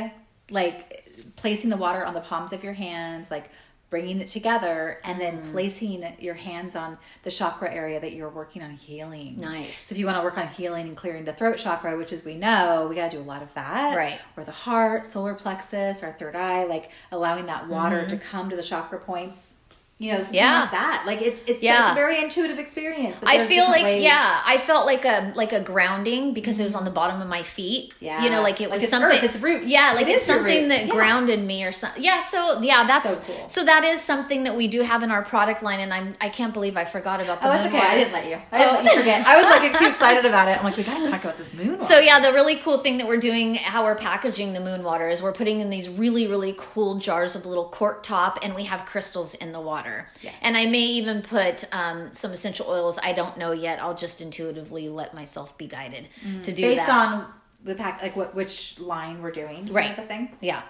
[0.49, 3.49] like, placing the water on the palms of your hands, like
[3.89, 5.51] bringing it together, and then Mm.
[5.51, 9.35] placing your hands on the chakra area that you're working on healing.
[9.39, 9.77] Nice.
[9.77, 12.25] So if you want to work on healing and clearing the throat chakra, which as
[12.25, 13.95] we know, we got to do a lot of that.
[13.95, 14.19] Right.
[14.35, 18.07] Or the heart, solar plexus, our third eye, like allowing that water Mm-hmm.
[18.09, 19.55] to come to the chakra points.
[19.97, 20.59] You know, something Yeah.
[20.61, 21.03] like that.
[21.07, 21.83] Like it's it's, Yeah.
[21.83, 23.21] it's a very intuitive experience.
[23.25, 24.03] I feel like ways.
[24.03, 26.79] yeah, I felt like a like a grounding because it was mm-hmm.
[26.79, 27.93] on the bottom of my feet.
[28.01, 28.21] Yeah.
[28.21, 29.09] you know, like it Like was it's something.
[29.17, 29.63] earth, it's root.
[29.63, 30.91] Yeah, like It it's something that Yeah.
[30.93, 32.03] grounded me or something.
[32.03, 33.47] Yeah, so yeah, that's So cool.
[33.47, 36.27] so that is something that we do have in our product line, and I'm I
[36.27, 37.81] can't believe I forgot about the Oh, that's moon okay.
[37.81, 37.97] I water.
[37.99, 38.41] didn't let you.
[38.51, 38.75] I didn't Oh.
[38.83, 39.25] let you forget.
[39.25, 40.57] I was like too excited about it.
[40.57, 41.79] I'm like, we got to talk about this moon.
[41.89, 45.07] So yeah, the really cool thing that we're doing, how we're packaging the moon water,
[45.07, 48.55] is we're putting in these really really cool jars with a little cork top, and
[48.55, 49.84] we have crystals in the water.
[50.21, 50.33] Yes.
[50.41, 52.97] And I may even put um, some essential oils.
[53.01, 53.81] I don't know yet.
[53.81, 56.07] I'll just intuitively let myself be guided
[56.43, 57.07] to do based that.
[57.13, 57.25] on
[57.63, 59.89] the pack, like what which line we're doing, kind Right.
[59.91, 60.29] of The thing.
[60.41, 60.61] yeah.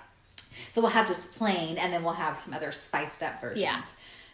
[0.72, 3.62] So we'll have just plain, and then we'll have some other spiced up versions.
[3.62, 3.82] Yeah.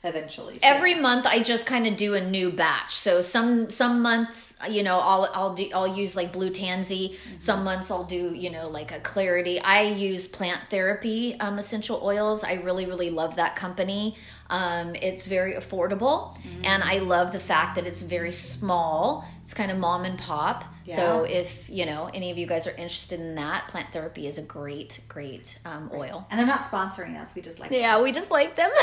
[0.04, 0.56] Eventually.
[0.56, 0.60] too.
[0.64, 2.96] Every month I just kind of do a new batch.
[2.96, 7.18] So some some months, you know, I'll I'll do I'll use like blue tansy.
[7.38, 9.60] Some months I'll do, you know, like a clarity.
[9.60, 12.44] I use plant therapy um, essential oils.
[12.44, 14.16] I really really love that company.
[14.50, 16.36] Um, it's very affordable,
[16.66, 19.26] and I love the fact that it's very small.
[19.44, 20.66] It's kind of mom and pop.
[20.95, 24.38] So if you know any of you guys are interested in that, plant therapy is
[24.38, 26.27] a great great um, oil.
[26.30, 27.36] and they're not sponsoring us.
[27.36, 27.71] We just like.
[27.71, 28.71] Yeah, we just like them.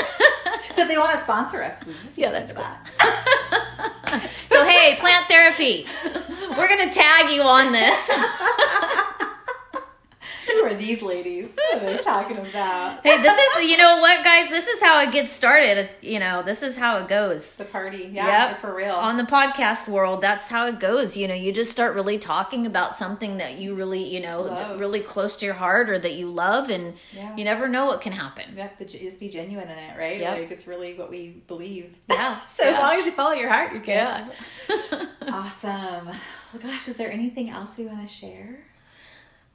[0.73, 2.65] So if they want to sponsor us, we Yeah, that's cool.
[4.47, 5.85] So hey, plant therapy,
[6.57, 8.09] we're gonna tag you on this.
[10.53, 11.53] Who are these ladies?
[11.55, 13.05] What are they talking about?
[13.05, 14.49] Hey, this is you know what, guys?
[14.49, 15.89] This is how it gets started.
[16.01, 17.57] You know, this is how it goes.
[17.57, 18.09] The party.
[18.13, 18.57] Yeah, Yep.
[18.59, 18.95] for real.
[18.95, 21.15] On the podcast world, that's how it goes.
[21.15, 25.01] You know, you just start really talking about something that you really, you know, really
[25.01, 27.35] close to your heart or that you love, and Yeah.
[27.35, 28.45] you never know what can happen.
[28.55, 30.19] you have to just be genuine in it, right?
[30.19, 30.39] Yep.
[30.39, 31.93] Like it's really what we believe.
[32.09, 32.35] Yeah.
[32.47, 33.93] so as long as you follow your heart, you're good.
[33.93, 34.27] Yeah.
[35.31, 36.07] Awesome.
[36.07, 38.61] Well, gosh, is there anything else we want to share?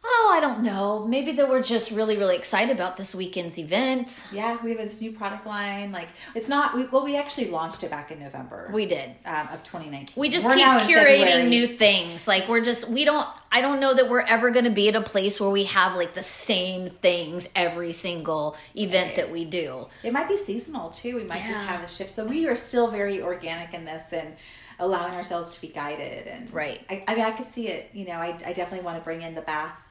[0.07, 1.07] Oh, I don't know.
[1.07, 4.23] Maybe that we're just really, really excited about this weekend's event.
[4.31, 5.93] Yeah, we have this new product line.
[5.93, 6.75] Like it's not.
[6.75, 8.71] We, well, we actually launched it back in November.
[8.73, 9.11] We did.
[9.25, 10.21] um, of 2019.
[10.21, 12.29] We just We're keep curating new things.
[12.29, 14.95] Like we're just we don't I don't know that we're ever going to be at
[14.97, 19.17] a place where we have like the same things every single event Right.
[19.17, 19.87] that we do.
[20.03, 21.17] It might be seasonal too.
[21.17, 22.11] We might just have a shift.
[22.11, 24.35] So we are still very organic in this and
[24.81, 26.27] allowing ourselves to be guided.
[26.27, 26.81] And Right.
[26.91, 27.91] I, I mean, I could see it.
[27.95, 29.84] You know, I, I definitely want to bring in the bath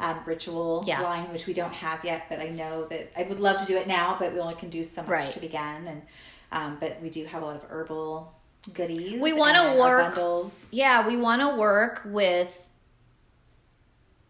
[0.00, 1.00] um, ritual Yeah.
[1.02, 3.76] line, which we don't have yet, but I know that I would love to do
[3.76, 5.32] it now, but we only can do so much Right.
[5.32, 5.86] to begin.
[5.86, 6.02] And
[6.52, 8.32] um, but we do have a lot of herbal
[8.72, 9.20] goodies.
[9.20, 10.68] We wanna work- bundles.
[10.70, 12.64] Yeah, we want to work with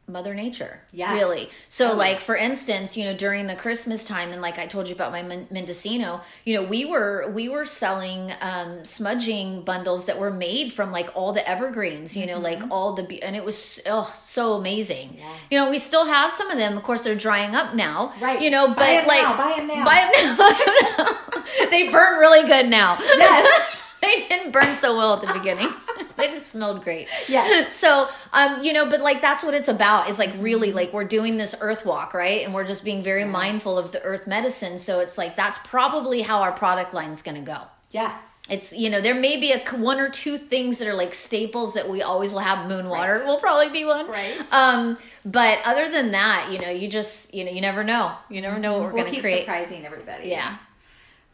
[0.07, 0.81] Mother Nature.
[0.93, 1.49] yeah Really.
[1.69, 2.23] So, Oh, like, yes.
[2.25, 5.23] for instance, you know, during the Christmas time, and like I told you about my
[5.23, 10.93] Mendocino, you know, we were we were selling um, smudging bundles that were made from
[10.93, 15.09] like all the evergreens, you know, like all the and it was oh so amazing.
[15.09, 15.19] Mm-hmm.
[15.19, 15.35] Yeah.
[15.51, 16.77] You know, we still have some of them.
[16.77, 18.13] Of course, they're drying up now.
[18.21, 18.41] Right.
[18.43, 19.85] You know, but Buy like now, buy 'em now.
[19.85, 21.21] Buy 'em now.
[21.71, 22.99] they burn really good now.
[23.01, 23.83] Yes.
[24.03, 25.69] they didn't burn so well at the beginning.
[26.17, 27.09] They just smelled great.
[27.29, 27.75] Yes.
[27.85, 31.05] So, um, you know, but like that's what it's about is like really like we're
[31.05, 32.45] doing this earth walk, right?
[32.45, 34.79] And we're just being very mindful of the earth medicine.
[34.79, 37.59] So it's like that's probably how our product line's going to go.
[37.91, 38.43] Yes.
[38.51, 41.75] It's you know there may be a one or two things that are like staples
[41.75, 42.69] that we always will have.
[42.69, 44.53] Moon water will probably be one, Right.
[44.53, 48.13] Um, but other than that, you know, you just you know you never know.
[48.29, 49.41] You never know what we're we'll going to create.
[49.41, 50.29] surprising everybody.
[50.29, 50.59] Yeah,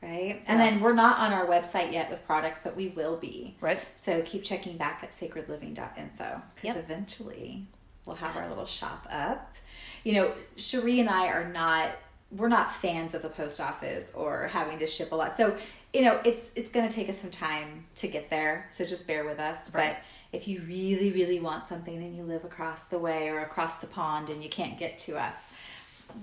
[0.03, 0.43] Right.
[0.47, 3.57] And then we're not on our website yet with product, but we will be.
[3.61, 3.81] Right.
[3.95, 6.77] So keep checking back at sacredliving.info because Yep.
[6.77, 7.67] eventually
[8.07, 9.55] we'll have our little shop up.
[10.03, 11.91] You know, Sheree and I are not
[12.31, 15.33] we're not fans of the post office or having to ship a lot.
[15.33, 15.57] So,
[15.93, 18.69] you know, it's it's going to take us some time to get there.
[18.71, 19.75] So just bear with us.
[19.75, 19.97] Right.
[19.97, 23.79] But if you really really want something and you live across the way or across
[23.81, 25.51] the pond and you can't get to us,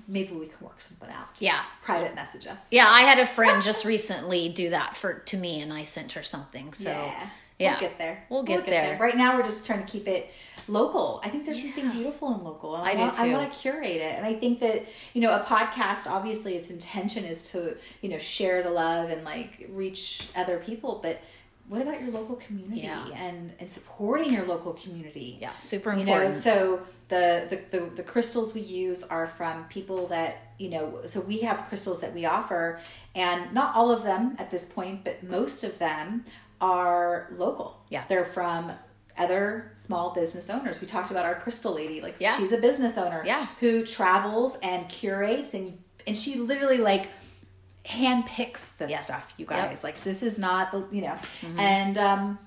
[0.08, 1.32] maybe we can work something out.
[1.34, 1.62] Just Yeah.
[1.84, 2.66] Private message us.
[2.72, 2.88] yeah.
[2.90, 6.24] I had a friend just recently do that for to me, and I sent her
[6.24, 6.74] something.
[6.74, 7.30] So yeah.
[7.60, 7.72] yeah.
[7.72, 8.26] We'll get there.
[8.30, 8.98] We'll get there.
[9.00, 10.32] Right now, we're just trying to keep it
[10.70, 11.22] local.
[11.24, 12.76] I think there's something beautiful in local.
[12.76, 13.34] And I do want, I too.
[13.34, 14.16] want to curate it.
[14.18, 18.18] And I think that, you know, a podcast, obviously, its intention is to, you know,
[18.18, 21.00] share the love and like reach other people.
[21.02, 21.22] But
[21.70, 23.08] what about your local community Yeah.
[23.16, 25.38] and, and supporting your local community?
[25.42, 26.32] yeah, super You important.
[26.34, 31.00] know, so the, the, the, the crystals we use are from people that, you know,
[31.06, 32.80] so we have crystals that we offer,
[33.16, 36.26] and not all of them at this point, but most of them
[36.60, 37.80] are local.
[37.90, 38.04] Yeah.
[38.10, 38.72] They're from
[39.18, 40.82] other small business owners.
[40.82, 42.36] We talked about our crystal lady, like Yeah.
[42.38, 43.48] she's a business owner Yeah.
[43.60, 47.10] who travels and curates and and she literally like
[47.86, 49.06] hand picks this Yes.
[49.06, 49.70] stuff, you Yep.
[49.70, 49.84] guys.
[49.84, 51.18] Like this is not the you know.
[51.58, 52.38] And um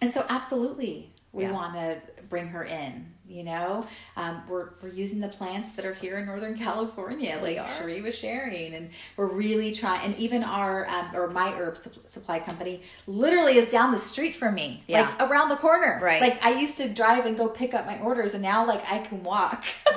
[0.00, 1.52] and so absolutely we Yeah.
[1.52, 2.00] want to
[2.30, 6.26] bring her in you know um, we're, we're using the plants that are here in
[6.26, 7.56] northern california like.
[7.58, 12.08] Sheree was sharing and we're really trying and even our um, or my herb sup-
[12.08, 15.02] supply company literally is down the street from me Yeah.
[15.02, 16.20] like around the corner Right.
[16.20, 18.98] like i used to drive and go pick up my orders and now like i
[18.98, 19.64] can walk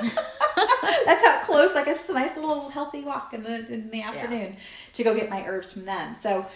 [1.06, 4.02] that's how close like it's just a nice little healthy walk in the in the
[4.02, 4.56] afternoon
[4.92, 6.46] to go get my herbs from them so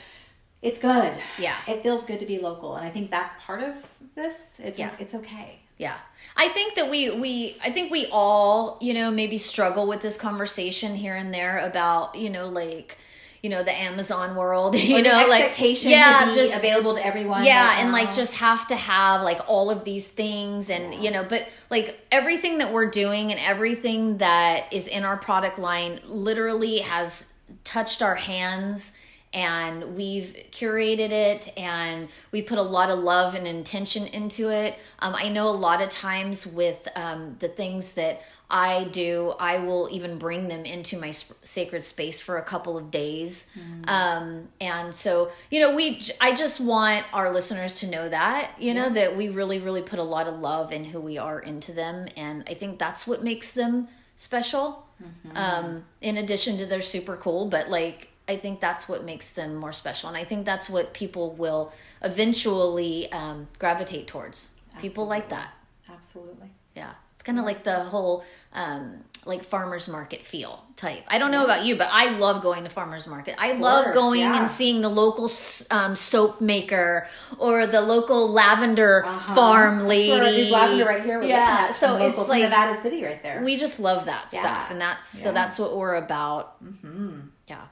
[0.63, 1.57] it's good Yeah.
[1.67, 3.75] it feels good to be local and i think that's part of
[4.15, 4.95] this it's Yeah.
[4.99, 5.97] it's okay Yeah.
[6.37, 10.17] I think that we we I think we all, you know, maybe struggle with this
[10.17, 12.97] conversation here and there about, you know, like
[13.43, 17.05] you know the Amazon world, you know, like expectation yeah, to be just available to
[17.05, 18.17] everyone yeah, right and like uh-huh.
[18.17, 22.59] just have to have like all of these things, and you know, but like everything
[22.59, 27.33] that we're doing and everything that is in our product line literally has
[27.65, 28.97] touched our hands
[29.33, 34.79] and we've curated it and we put a lot of love and intention into it.
[35.01, 39.59] Um, I know a lot of times with um, the things that I do, I
[39.59, 43.49] will even bring them into my sp- sacred space for a couple of days.
[43.87, 48.73] Um, and so, you know, we, I just want our listeners to know that, you
[48.73, 51.73] know, that we really, really put a lot of love in who we are into
[51.73, 52.09] them.
[52.17, 54.87] And I think that's what makes them special.
[55.35, 59.55] Um, in addition to they're super cool, but like, I think that's what makes them
[59.55, 60.09] more special.
[60.11, 64.55] And I think that's what people will eventually um, gravitate towards.
[64.81, 65.51] People like that.
[65.91, 66.91] absolutely Yeah.
[67.15, 71.03] It's kind of like the whole um, like farmers market feel type.
[71.09, 73.35] I don't know about you, but I love going to farmers market.
[73.39, 74.39] I love going yeah.
[74.39, 75.29] and seeing the local
[75.73, 79.35] um, soap maker or the local lavender Uh-huh.
[79.35, 80.11] farm lady.
[80.13, 83.43] where these lavender right here yeah, so local it's from like nevada city right there
[83.43, 84.41] we just love that Yeah.
[84.41, 86.63] stuff, and that's so that's what we're about.
[86.65, 87.21] Mm-hmm.
[87.49, 87.63] Yeah.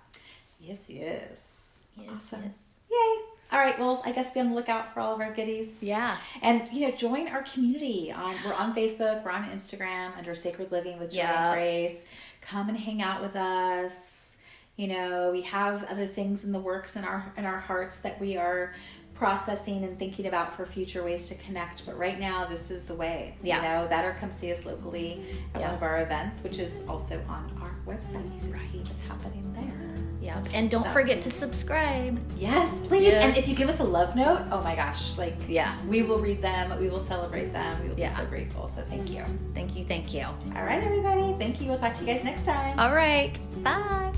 [0.67, 2.55] Yes yes Yes, awesome yes.
[2.91, 5.83] yay all right well i guess be on the lookout for all of our goodies
[5.83, 6.17] Yeah.
[6.43, 8.13] And you know, join our community.
[8.13, 11.53] On we're on Facebook, we're on Instagram under Sacred Living with Joy Yeah.
[11.53, 12.05] and Grace.
[12.43, 14.37] Come and hang out with us.
[14.77, 18.21] You know, we have other things in the works in our in our hearts that
[18.21, 18.75] we are
[19.19, 21.87] processing and thinking about for future ways to connect.
[21.87, 23.35] But right now, this is the way.
[23.43, 23.57] Yeah.
[23.57, 25.25] You know, that or come see us locally
[25.55, 25.67] at Yeah.
[25.69, 28.25] one of our events, which is also on our website.
[28.45, 29.73] You can see what's happening there.
[30.21, 30.43] Yeah.
[30.55, 32.19] And don't So- forget to subscribe.
[32.37, 33.09] Yes, please.
[33.13, 33.27] Yeah.
[33.27, 35.73] And if you give us a love note, oh my gosh, like Yeah.
[35.87, 38.09] we will read them, we will celebrate them, we will Yeah.
[38.09, 38.67] be so grateful.
[38.67, 39.23] So thank you.
[39.55, 39.85] Thank you.
[39.85, 40.25] Thank you.
[40.57, 41.37] All right, everybody.
[41.39, 41.69] Thank you.
[41.69, 42.79] We'll talk to you guys next time.
[42.79, 43.39] All right.
[43.63, 44.13] Bye.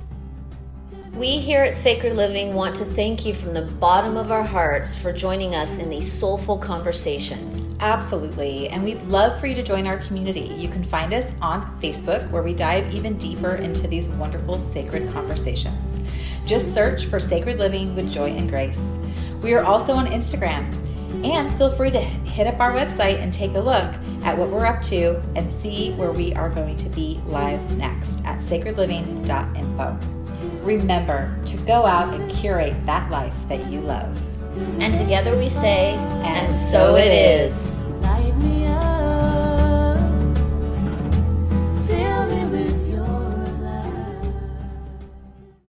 [1.19, 4.97] We here at Sacred Living want to thank you from the bottom of our hearts
[4.97, 7.73] for joining us in these soulful conversations.
[7.81, 8.69] Absolutely.
[8.69, 10.55] And we'd love for you to join our community.
[10.57, 15.13] You can find us on Facebook where we dive even deeper into these wonderful sacred
[15.13, 15.99] conversations.
[16.47, 18.97] Just search for Sacred Living with Joy and Grace.
[19.43, 20.73] We are also on Instagram.
[21.27, 23.93] And feel free to hit up our website and take a look
[24.25, 28.25] at what we're up to and see where we are going to be live next
[28.25, 30.18] at sacredliving.info.
[30.69, 34.21] Remember to go out and curate that life that you love.
[34.83, 37.79] And together we say, and so it is.